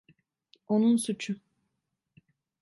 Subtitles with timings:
[0.67, 1.39] Onun suçu.